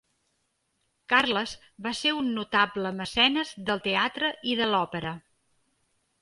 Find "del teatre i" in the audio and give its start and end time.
3.69-4.57